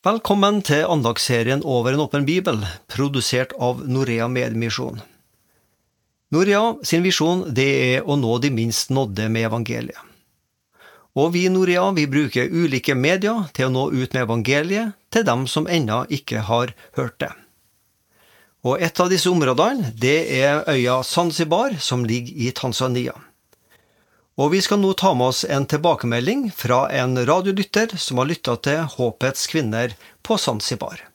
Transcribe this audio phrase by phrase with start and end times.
[0.00, 5.02] Velkommen til andagsserien Over en åpen bibel, produsert av Norea Medmisjon.
[6.32, 10.00] Norea sin visjon det er å nå de minst nådde med evangeliet.
[11.20, 15.28] Og vi i Norea vi bruker ulike medier til å nå ut med evangeliet til
[15.28, 17.34] dem som ennå ikke har hørt det.
[18.64, 23.20] Og et av disse områdene det er øya Zanzibar, som ligger i Tanzania.
[24.38, 28.56] Og vi skal nå ta med oss en tilbakemelding fra en radiolytter som har lytta
[28.62, 31.06] til Håpets kvinner på Zanzibar.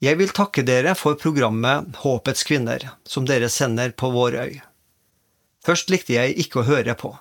[0.00, 4.54] Jeg vil takke dere for programmet Håpets kvinner, som dere sender på vår øy.
[5.60, 7.12] Først likte jeg ikke å høre på,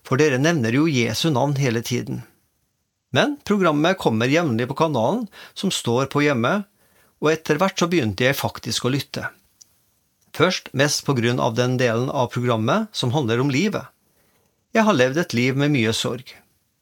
[0.00, 2.22] for dere nevner jo Jesu navn hele tiden.
[3.12, 6.62] Men programmet kommer jevnlig på kanalen, som står på hjemme,
[7.20, 9.28] og etter hvert så begynte jeg faktisk å lytte.
[10.34, 13.86] Først mest på grunn av den delen av programmet som handler om livet.
[14.74, 16.32] Jeg har levd et liv med mye sorg.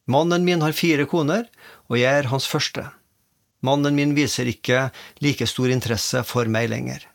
[0.09, 1.45] Mannen min har fire koner,
[1.87, 2.87] og jeg er hans første.
[3.61, 4.89] Mannen min viser ikke
[5.23, 7.05] like stor interesse for meg lenger.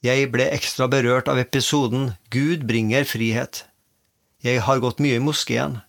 [0.00, 3.66] Jeg ble ekstra berørt av episoden Gud bringer frihet.
[4.40, 5.82] Jeg har gått mye i moskeen.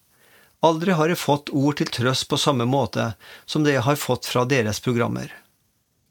[0.62, 3.14] Aldri har jeg fått ord til trøst på samme måte
[3.48, 5.32] som det jeg har fått fra deres programmer.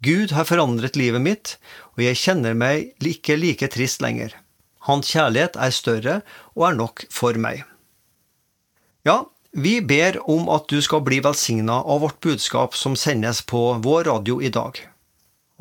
[0.01, 1.57] Gud har forandret livet mitt,
[1.97, 4.33] og jeg kjenner meg ikke like trist lenger.
[4.89, 6.15] Hans kjærlighet er større
[6.57, 7.67] og er nok for meg.
[9.05, 13.61] Ja, vi ber om at du skal bli velsigna av vårt budskap som sendes på
[13.85, 14.79] vår radio i dag.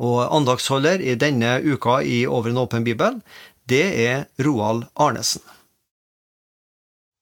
[0.00, 3.20] Og andagsholder i denne uka i Over en åpen bibel,
[3.68, 5.42] det er Roald Arnesen.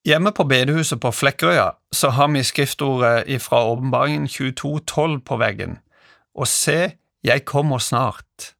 [0.06, 5.78] Hjemme på bedehuset på Flekkerøya så har vi skriftordet fra Åpenbaringen 22,12 på veggen.
[6.38, 6.94] Og se,
[7.26, 8.52] jeg kommer snart.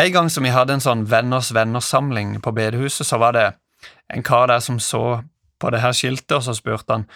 [0.00, 3.46] En gang som vi hadde en sånn Venners venner-samling på bedehuset, så var det
[4.12, 5.22] en kar der som så
[5.60, 7.08] på det her skiltet, og så spurte han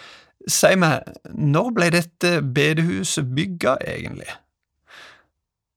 [0.49, 1.05] Si meg,
[1.37, 4.31] når ble dette bedehuset bygga, egentlig?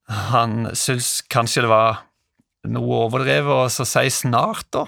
[0.09, 1.99] Han syntes kanskje det var
[2.73, 4.87] noe overdrevet å si snart, da,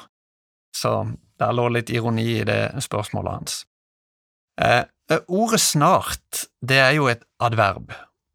[0.73, 0.93] så
[1.37, 3.59] der lå litt ironi i det spørsmålet hans.
[4.57, 4.83] Eh,
[5.29, 7.93] ordet snart, det er jo et adverb,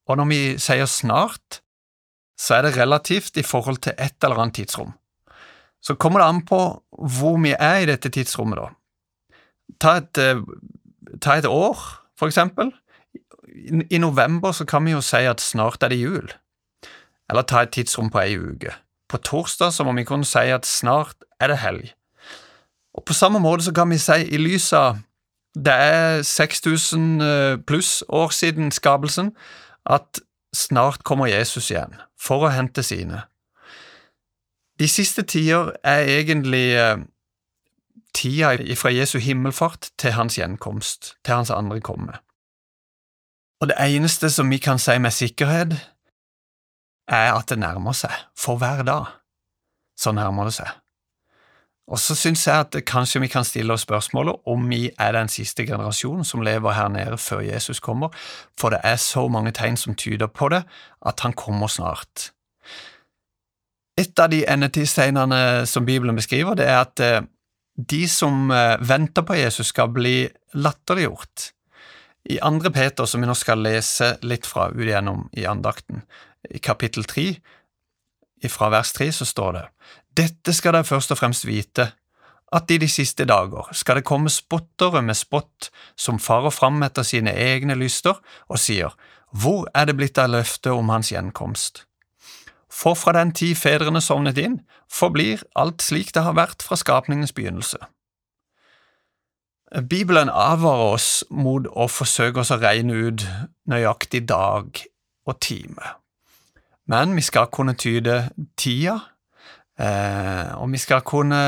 [0.08, 1.62] og når vi sier snart,
[2.38, 4.92] så er det relativt i forhold til et eller annet tidsrom.
[5.82, 8.68] Så kommer det an på hvor vi er i dette tidsrommet, da.
[9.80, 10.42] Ta et, eh,
[11.20, 11.78] ta et år,
[12.18, 12.72] for eksempel.
[13.90, 16.32] I, november så kan vi jo si at snart er det jul.
[17.30, 18.72] Eller ta et tidsrom på ei uke.
[19.08, 21.92] På torsdag så må vi kunne si at snart er det helg.
[22.94, 24.98] Og På samme måte så kan vi si i lys av
[25.54, 29.34] det er 6000 eh, pluss år siden skapelsen,
[29.86, 30.20] at
[30.54, 33.24] snart kommer Jesus igjen for å hente sine.
[34.80, 37.02] De siste tider er egentlig eh,
[38.14, 42.18] tida fra Jesu himmelfart til hans gjenkomst, til hans andre komme.
[43.62, 45.76] Og det eneste som vi kan si med sikkerhet,
[47.08, 49.10] er at det nærmer seg, for hver dag.
[49.98, 50.81] Så nærmer det seg.
[51.90, 55.30] Og så syns jeg at kanskje vi kan stille oss spørsmålet om vi er den
[55.32, 58.14] siste generasjonen som lever her nede før Jesus kommer,
[58.58, 60.62] for det er så mange tegn som tyder på det,
[61.06, 62.30] at han kommer snart.
[63.98, 67.26] Et av de endetidstegnene som Bibelen beskriver, det er at eh,
[67.76, 71.50] de som eh, venter på Jesus, skal bli latterliggjort.
[72.30, 76.04] I andre Peter, som vi nå skal lese litt fra ut igjennom i andakten,
[76.48, 77.34] i kapittel tre,
[78.50, 79.64] fra vers tre, så står det
[80.16, 81.92] Dette skal dere først og fremst vite,
[82.52, 87.06] at i de siste dager skal det komme spottere med spott som farer fram etter
[87.06, 88.92] sine egne lyster og sier,
[89.32, 91.86] Hvor er det blitt av løftet om hans gjenkomst?
[92.72, 94.60] For fra den tid fedrene sovnet inn,
[94.92, 97.78] forblir alt slik det har vært fra skapningens begynnelse.
[99.88, 103.24] Bibelen advarer oss mot å forsøke oss å regne ut
[103.68, 104.82] nøyaktig dag
[105.24, 106.01] og time.
[106.92, 108.28] Men vi skal kunne tyde
[108.58, 108.98] tida,
[109.80, 111.42] eh, og vi skal kunne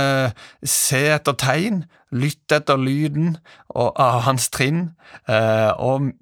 [0.65, 1.83] se etter tegn,
[2.13, 3.37] lytte etter lyden
[3.75, 4.95] av hans trinn,
[5.29, 6.13] eh, og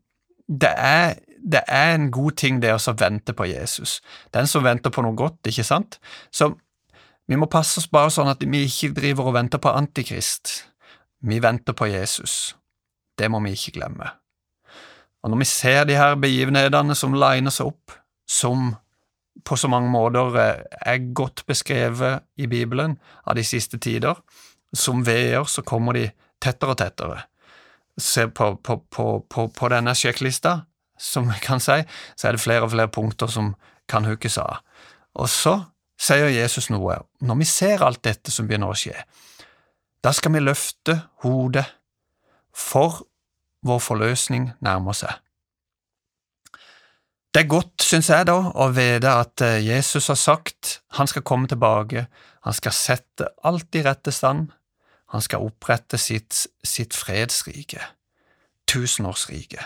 [0.48, 4.00] det er det er en god ting det å vente på Jesus.
[4.34, 5.98] Den som venter på noe godt, ikke sant?
[6.30, 6.52] Så
[7.26, 10.68] vi må passe oss bare sånn at vi ikke driver og venter på Antikrist.
[11.22, 12.54] Vi venter på Jesus.
[13.18, 14.12] Det må vi ikke glemme.
[15.22, 17.94] Og når vi ser de her begivenhetene som liner seg opp,
[18.28, 18.72] som
[19.44, 24.18] på så mange måter eh, er godt beskrevet i Bibelen av de siste tider,
[24.72, 26.06] som veer så kommer de
[26.42, 27.22] tettere og tettere.
[28.00, 30.62] Se på, på, på, på denne sjekklista,
[30.98, 31.80] som vi kan si,
[32.16, 33.52] så er det flere og flere punkter som
[33.90, 34.62] kan hookes av.
[35.18, 35.58] Og så
[36.00, 37.00] sier Jesus noe.
[37.20, 38.96] Når vi ser alt dette som begynner å skje,
[40.02, 41.66] da skal vi løfte hodet,
[42.52, 43.04] for
[43.64, 45.14] vår forløsning nærmer seg.
[47.32, 51.24] Det er godt, syns jeg, da, å vite at eh, Jesus har sagt han skal
[51.24, 52.04] komme tilbake,
[52.44, 54.50] han skal sette alt i rette stand,
[55.12, 57.80] han skal opprette sitt, sitt fredsrike,
[58.68, 59.64] tusenårsrike.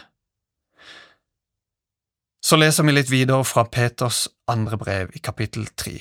[2.39, 5.97] Så leser vi litt videre fra Peters andre brev i kapittel tre.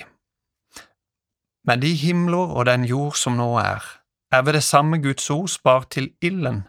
[1.65, 3.81] Men de himler og den jord som nå er,
[4.29, 6.67] er ved det samme Guds ord spart til ilden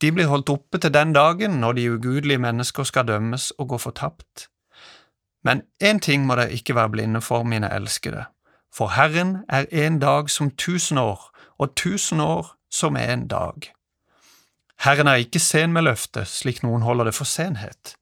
[0.00, 3.78] de blir holdt oppe til den dagen når de ugudelige mennesker skal dømmes og gå
[3.78, 4.48] fortapt.
[5.44, 8.24] Men én ting må dere ikke være blinde for, mine elskede,
[8.74, 13.72] for Herren er en dag som tusen år, og tusen år som en dag.
[14.84, 17.94] Herren er ikke sen med løftet, slik noen holder det for senhet.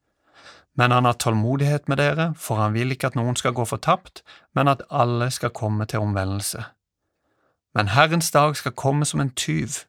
[0.75, 4.23] Men han har tålmodighet med dere, for han vil ikke at noen skal gå fortapt,
[4.55, 6.65] men at alle skal komme til omvendelse.
[7.75, 9.85] Men Herrens dag skal komme som en tyv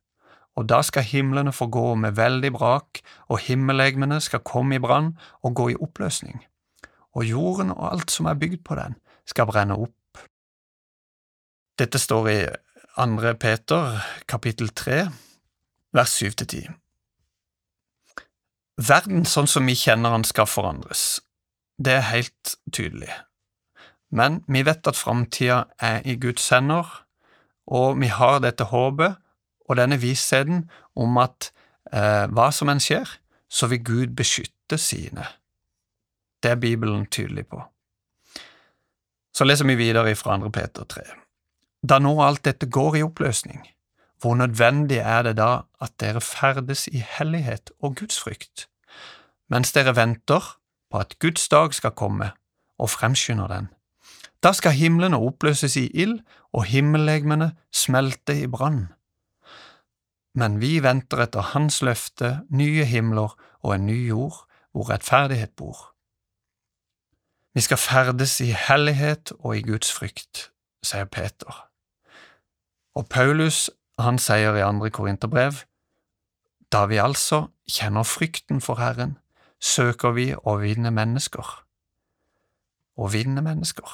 [0.57, 5.13] og da skal himlene gå med veldig brak, og himmellegemene skal komme i brann
[5.43, 6.41] og gå i oppløsning,
[7.13, 9.93] og jorden og alt som er bygd på den, skal brenne opp.
[11.79, 12.41] Dette står i
[12.97, 15.11] andre Peter, kapittel tre,
[15.93, 16.63] vers syv til ti.
[18.77, 21.21] Verden sånn som vi kjenner den skal forandres,
[21.77, 23.13] det er helt tydelig,
[24.09, 26.89] men vi vet at framtida er i Guds hender,
[27.67, 29.21] og vi har dette håpet
[29.69, 30.67] og denne vissheten
[30.97, 31.51] om at
[31.93, 33.09] eh, hva som enn skjer,
[33.49, 35.27] så vil Gud beskytte sine.
[36.43, 37.63] Det er Bibelen tydelig på.
[39.37, 40.51] Så leser vi videre fra 2.
[40.51, 41.03] Peter 3.
[41.87, 43.61] Da nå alt dette går i oppløsning,
[44.23, 48.67] hvor nødvendig er det da at dere ferdes i hellighet og gudsfrykt,
[49.53, 50.57] mens dere venter
[50.91, 52.33] på at Guds dag skal komme
[52.79, 53.69] og fremskynder den?
[54.43, 56.21] Da skal himlene oppløses i ild
[56.53, 58.87] og himmellegemene smelte i brann
[60.37, 63.33] men vi venter etter Hans løfte, nye himler
[63.65, 64.43] og en ny jord
[64.77, 65.79] hvor rettferdighet bor.
[67.57, 70.51] Vi skal ferdes i hellighet og i Guds frykt,
[70.85, 71.63] sier Peter.
[72.97, 75.63] Og Paulus, han sier i andre Korinterbrev,
[76.73, 79.17] da vi altså kjenner frykten for Herren,
[79.57, 81.49] søker vi å vinne mennesker.
[83.01, 83.89] Å vinne mennesker.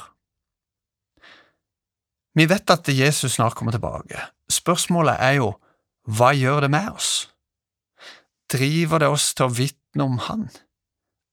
[2.35, 4.19] Vi vet at Jesus snart kommer tilbake.
[4.51, 5.53] Spørsmålet er jo
[6.03, 7.11] hva gjør det med oss?
[8.51, 10.49] Driver det oss til å vitne om Han,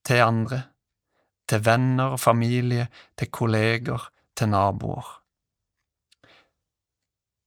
[0.06, 0.62] til andre,
[1.50, 2.88] til venner og familie,
[3.18, 5.08] til kolleger, til naboer?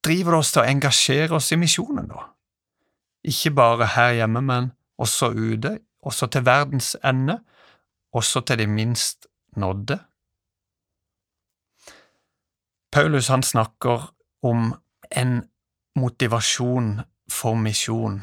[0.02, 2.26] Driver det oss til å engasjere oss i misjonen, da?
[3.22, 7.38] Ikke bare her hjemme, men også ute, også til verdens ende,
[8.12, 10.00] også til de minst nådde?
[12.92, 14.10] Paulus han snakker
[14.42, 14.74] om
[15.16, 15.38] en
[15.96, 17.00] motivasjon
[17.32, 18.22] for misjon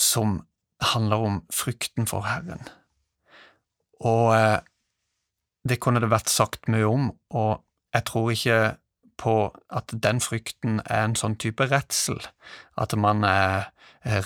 [0.00, 0.40] som
[0.80, 2.68] handler om frykten for Herren.
[4.00, 4.58] Og eh,
[5.68, 7.62] det kunne det vært sagt mye om, og
[7.94, 8.58] jeg tror ikke
[9.16, 9.36] på
[9.72, 12.20] at den frykten er en sånn type redsel,
[12.76, 13.72] at man er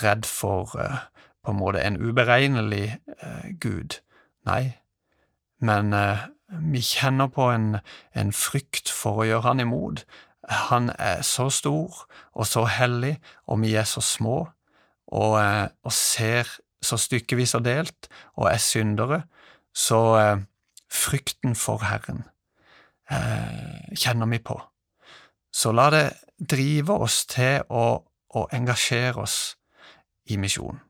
[0.02, 1.06] redd for eh,
[1.40, 4.00] på en måte en uberegnelig eh, Gud.
[4.48, 4.74] Nei,
[5.60, 5.92] men
[6.48, 7.76] vi kjenner på en,
[8.16, 10.06] en frykt for å gjøre han imot,
[10.50, 13.16] han er så stor og så hellig,
[13.46, 14.48] og vi er så små,
[15.06, 16.48] og, eh, og ser
[16.82, 19.22] så stykkevis og delt, og er syndere,
[19.74, 20.42] så eh,
[20.90, 22.24] frykten for Herren
[23.10, 24.58] eh, kjenner vi på.
[25.52, 26.04] Så la det
[26.38, 28.00] drive oss til å,
[28.34, 29.38] å engasjere oss
[30.30, 30.80] i misjon,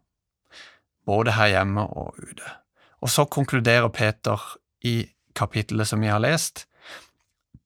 [1.07, 2.57] både her hjemme og ute.
[3.01, 4.41] Og så konkluderer Peter
[4.85, 6.67] i kapittelet som vi har lest,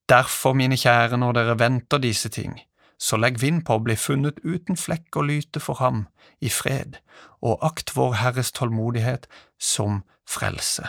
[0.08, 2.58] Derfor, mine kjære, når dere venter disse ting,
[3.00, 6.06] så legg vind på å bli funnet uten flekk og lyte for ham,
[6.44, 6.98] i fred,
[7.40, 9.26] og akt vår Herres tålmodighet
[9.60, 10.84] som frelse.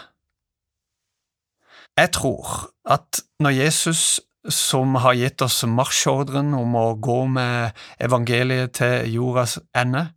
[1.96, 4.20] Jeg tror at når Jesus,
[4.52, 10.10] som har gitt oss marsjordren om å gå med evangeliet til jordas ende,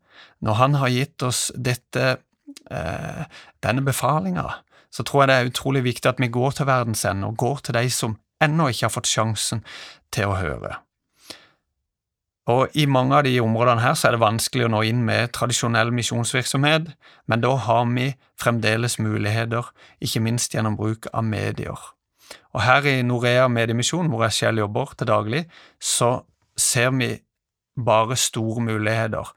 [0.45, 2.19] når han har gitt oss dette,
[2.71, 3.23] eh,
[3.62, 4.45] denne befalinga,
[4.90, 7.62] så tror jeg det er utrolig viktig at vi går til verdens ende og går
[7.64, 9.64] til de som ennå ikke har fått sjansen
[10.14, 10.78] til å høre.
[12.49, 15.35] Og I mange av de områdene her så er det vanskelig å nå inn med
[15.37, 16.88] tradisjonell misjonsvirksomhet,
[17.28, 18.09] men da har vi
[18.40, 19.68] fremdeles muligheter,
[20.00, 21.76] ikke minst gjennom bruk av medier.
[22.57, 25.45] Og Her i Norea Mediemisjon, hvor jeg selv jobber til daglig,
[25.80, 26.23] så
[26.57, 27.12] ser vi
[27.76, 29.28] bare store muligheter.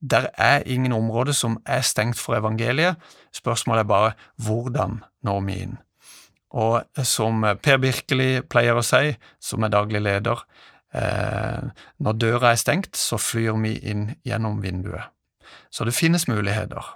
[0.00, 2.96] Der er ingen områder som er stengt for evangeliet.
[3.34, 5.78] Spørsmålet er bare hvordan når vi inn.
[6.56, 10.40] Og som Per Birkeli pleier å si, som er daglig leder,
[10.94, 11.68] eh,
[12.00, 15.12] når døra er stengt, så flyr vi inn gjennom vinduet.
[15.70, 16.94] Så det finnes muligheter.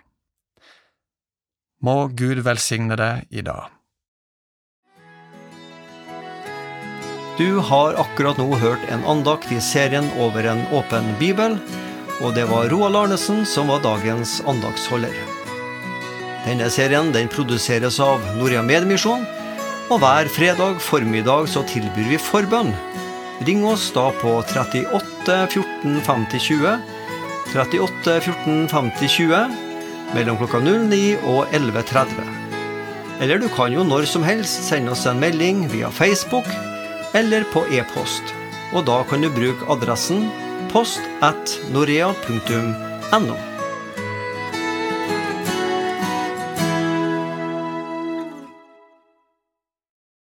[1.82, 3.68] Må Gud velsigne deg i dag.
[7.38, 11.56] Du har akkurat nå hørt en andakt i serien Over en åpen bibel,
[12.22, 15.16] og det var Roald Arnesen som var dagens andaktsholder.
[16.44, 19.24] Denne serien den produseres av Norea Medmisjon,
[19.92, 22.70] og hver fredag formiddag så tilbyr vi forbønn.
[23.44, 26.78] Ring oss da på 38 14 50 20,
[27.52, 29.42] 38 14 50 20,
[30.16, 32.24] mellom klokka 09 og 11.30.
[33.20, 36.48] Eller du kan jo når som helst sende oss en melding via Facebook
[37.12, 38.32] eller på e-post.
[38.72, 40.30] Og da kan du bruke adressen
[40.72, 43.51] post at norea.no.